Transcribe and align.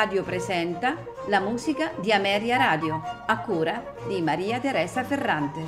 Radio 0.00 0.22
presenta 0.22 0.96
la 1.28 1.40
musica 1.40 1.92
di 2.00 2.10
Ameria 2.10 2.56
Radio, 2.56 3.02
a 3.26 3.38
cura 3.40 3.96
di 4.08 4.22
Maria 4.22 4.58
Teresa 4.58 5.04
Ferrante. 5.04 5.60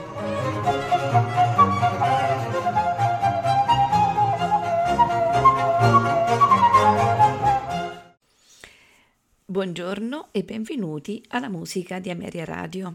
Buongiorno 9.44 10.28
e 10.32 10.42
benvenuti 10.44 11.22
alla 11.28 11.50
musica 11.50 11.98
di 11.98 12.08
Ameria 12.08 12.46
Radio. 12.46 12.94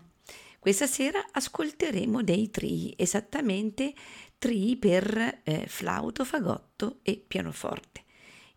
Questa 0.58 0.88
sera 0.88 1.24
ascolteremo 1.30 2.24
dei 2.24 2.50
trii, 2.50 2.96
esattamente 2.98 3.94
trii 4.40 4.76
per 4.78 5.42
eh, 5.44 5.66
flauto, 5.68 6.26
fagotto 6.26 6.98
e 7.04 7.24
pianoforte. 7.28 8.06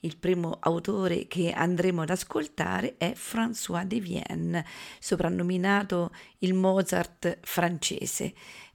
Il 0.02 0.16
primo 0.16 0.56
autore 0.60 1.26
che 1.26 1.52
andremo 1.52 2.02
ad 2.02 2.10
ascoltare 2.10 2.94
è 2.96 3.12
François 3.14 3.84
de 3.84 4.00
Vienne, 4.00 4.64
soprannominato 4.98 6.10
il 6.38 6.54
Mozart 6.54 7.38
francese. 7.42 8.32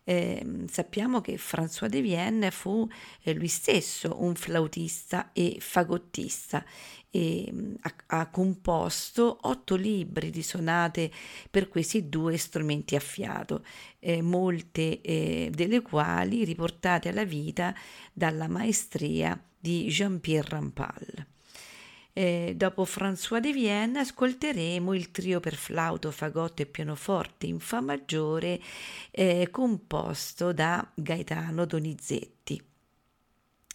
Eh, 0.07 0.65
sappiamo 0.69 1.19
che 1.19 1.35
François 1.37 1.89
de 1.89 1.99
Vienne 1.99 2.51
fu 2.51 2.87
eh, 3.23 3.33
lui 3.33 3.47
stesso 3.47 4.21
un 4.21 4.35
flautista 4.35 5.31
e 5.33 5.57
fagottista 5.59 6.63
e 7.09 7.49
mm, 7.51 7.73
ha, 7.81 7.95
ha, 8.19 8.29
composto 8.29 9.39
otto 9.41 9.75
libri 9.75 10.29
di 10.29 10.43
sonate 10.43 11.09
per 11.49 11.69
questi 11.69 12.07
due 12.07 12.37
strumenti 12.37 12.95
a 12.95 12.99
fiato, 12.99 13.65
eh, 13.97 14.21
molte 14.21 15.01
eh, 15.01 15.49
delle 15.51 15.81
quali 15.81 16.43
riportate 16.43 17.09
alla 17.09 17.25
vita 17.25 17.73
dalla 18.13 18.47
maestria 18.47 19.41
di 19.57 19.87
Jean-Pierre 19.87 20.49
Rampal. 20.49 21.34
Eh, 22.17 22.53
dopo 22.55 22.85
François 22.85 23.41
de 23.41 23.51
Vienne 23.51 23.99
ascolteremo 23.99 24.93
il 24.93 25.11
trio 25.11 25.41
per 25.41 25.55
flauto, 25.55 26.11
fagotto 26.11 26.61
e 26.61 26.65
pianoforte 26.65 27.45
in 27.45 27.59
Fa 27.59 27.81
maggiore 27.81 28.61
eh, 29.11 29.49
composto 29.51 30.53
da 30.53 30.89
Gaetano 30.93 31.65
Donizetti. 31.65 32.63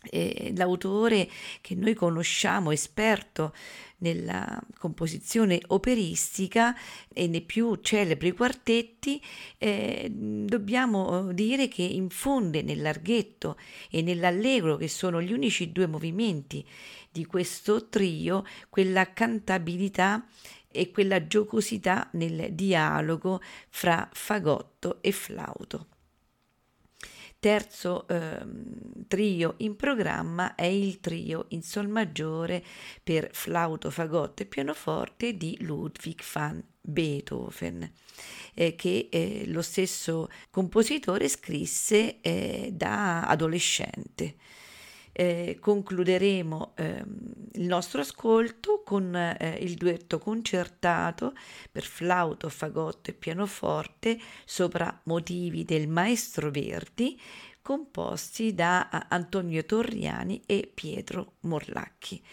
Eh, 0.03 0.55
l'autore 0.57 1.29
che 1.61 1.75
noi 1.75 1.93
conosciamo, 1.93 2.71
esperto 2.71 3.53
nella 3.99 4.59
composizione 4.79 5.61
operistica 5.67 6.75
e 7.13 7.27
nei 7.27 7.43
più 7.43 7.75
celebri 7.83 8.33
quartetti, 8.33 9.23
eh, 9.59 10.11
dobbiamo 10.11 11.31
dire 11.35 11.69
che 11.69 11.83
infonde 11.83 12.63
nel 12.63 12.81
larghetto 12.81 13.59
e 13.91 14.01
nell'allegro, 14.01 14.77
che 14.77 14.89
sono 14.89 15.21
gli 15.21 15.33
unici 15.35 15.73
due 15.73 15.87
movimenti 15.87 16.67
di 17.11 17.27
questo 17.27 17.89
trio, 17.89 18.45
quella 18.69 19.13
cantabilità 19.13 20.27
e 20.69 20.91
quella 20.91 21.27
giocosità 21.27 22.09
nel 22.13 22.53
dialogo 22.53 23.41
fra 23.69 24.09
fagotto 24.13 25.03
e 25.03 25.13
flauto 25.13 25.87
terzo 27.41 28.07
eh, 28.07 28.39
trio 29.09 29.55
in 29.59 29.75
programma 29.75 30.55
è 30.55 30.67
il 30.67 31.01
trio 31.01 31.47
in 31.49 31.63
sol 31.63 31.89
maggiore 31.89 32.63
per 33.03 33.31
flauto, 33.33 33.91
fagotto 33.91 34.43
e 34.43 34.47
pianoforte 34.47 35.37
di 35.37 35.57
Ludwig 35.63 36.21
van 36.33 36.63
Beethoven, 36.83 37.91
eh, 38.55 38.75
che 38.75 39.09
eh, 39.11 39.45
lo 39.47 39.63
stesso 39.63 40.29
compositore 40.51 41.29
scrisse 41.29 42.21
eh, 42.21 42.71
da 42.73 43.23
adolescente. 43.23 44.37
Eh, 45.21 45.59
concluderemo 45.61 46.73
eh, 46.77 47.05
il 47.53 47.67
nostro 47.67 48.01
ascolto 48.01 48.83
con 48.83 49.15
eh, 49.15 49.59
il 49.61 49.75
duetto 49.75 50.19
concertato 50.19 51.35
per 51.71 51.85
flauto, 51.85 52.49
fagotto 52.49 53.11
e 53.11 53.13
pianoforte 53.13 54.19
sopra 54.47 54.99
motivi 55.05 55.67
del 55.67 55.89
maestro 55.89 56.51
Verdi 56.51 57.21
composti 57.61 58.55
da 58.55 58.89
Antonio 59.11 59.63
Torriani 59.67 60.41
e 60.47 60.71
Pietro 60.73 61.35
Morlacchi. 61.41 62.25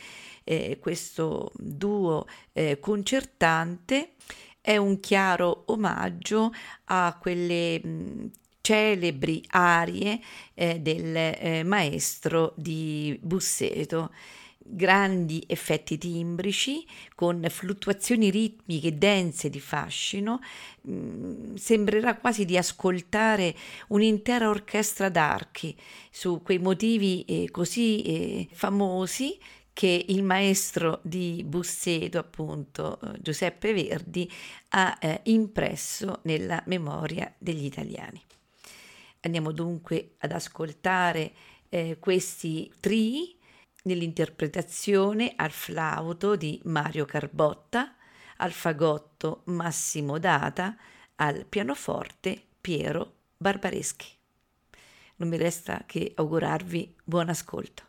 Eh, 0.46 0.78
questo 0.80 1.52
duo 1.58 2.25
eh, 2.54 2.80
concertante 2.80 4.14
è 4.62 4.78
un 4.78 5.02
chiaro 5.02 5.64
omaggio 5.66 6.54
a 6.86 7.18
quelle 7.19 7.86
mh, 7.86 8.31
celebri 8.68 9.42
arie 9.52 10.20
eh, 10.54 10.82
del 10.82 11.16
eh, 11.16 11.64
maestro 11.64 12.52
di 12.58 13.18
Busseto 13.22 14.12
grandi 14.70 15.42
effetti 15.48 15.98
timbrici 15.98 16.86
con 17.16 17.42
fluttuazioni 17.48 18.30
ritmiche 18.30 18.98
dense 18.98 19.50
di 19.50 19.62
fascino, 19.62 20.42
mm, 20.86 21.56
sembrerà 21.56 22.18
quasi 22.18 22.44
di 22.44 22.58
ascoltare 22.58 23.56
un'intera 23.88 24.50
orchestra 24.50 25.08
d'archi 25.08 25.74
su 26.12 26.42
quei 26.44 26.60
motivi 26.60 27.24
eh, 27.24 27.48
così 27.50 28.02
eh, 28.02 28.48
famosi 28.52 29.40
che 29.72 30.06
il 30.10 30.24
maestro 30.24 31.00
di 31.04 31.42
Busseto, 31.48 32.18
appunto 32.18 33.00
Giuseppe 33.22 33.72
Verdi, 33.72 34.30
ha 34.70 34.98
eh, 35.00 35.22
impresso 35.26 36.20
nella 36.24 36.62
memoria 36.66 37.34
degli 37.38 37.64
italiani. 37.64 38.22
Andiamo 39.22 39.52
dunque 39.52 40.16
ad 40.20 40.32
ascoltare 40.32 41.34
eh, 41.70 41.98
questi 42.00 42.72
tri 42.80 43.38
nell'interpretazione 43.84 45.34
al 45.36 45.52
flauto 45.52 46.36
di 46.36 46.60
Mario 46.66 47.06
Carbotta, 47.06 47.96
al 48.38 48.52
fagotto 48.52 49.42
Massimo 49.46 50.20
Data, 50.20 50.78
al 51.16 51.46
pianoforte 51.46 52.42
Piero 52.62 53.14
Barbareschi. 53.38 54.08
Non 55.18 55.30
mi 55.30 55.38
resta 55.38 55.84
che 55.86 56.14
augurarvi 56.16 56.96
buon 57.04 57.30
ascolto. 57.30 57.86